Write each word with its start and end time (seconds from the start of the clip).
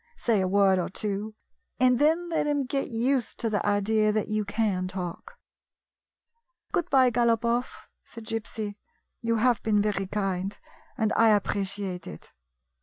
Say 0.17 0.41
a 0.41 0.47
word 0.47 0.79
or 0.79 0.89
two, 0.89 1.35
and 1.79 1.99
then 1.99 2.27
let 2.29 2.47
him 2.47 2.65
get 2.65 2.89
used 2.89 3.37
to 3.39 3.51
the 3.51 3.63
idea 3.63 4.11
that 4.11 4.27
you 4.29 4.43
can 4.45 4.87
talk." 4.87 5.37
"Good 6.71 6.89
bye, 6.89 7.11
Galopoff," 7.11 7.87
said 8.03 8.25
Gypsy. 8.25 8.77
"You 9.21 9.35
have 9.35 9.61
been 9.61 9.79
very 9.79 10.07
kind, 10.07 10.57
and 10.97 11.13
I 11.15 11.29
appreciate 11.29 12.07
it." 12.07 12.31